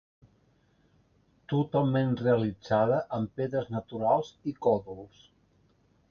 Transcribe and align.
Totalment 1.51 2.15
realitzada 2.21 2.97
amb 3.17 3.37
pedres 3.41 3.69
naturals 3.75 4.31
i 4.53 4.55
còdols. 4.69 5.21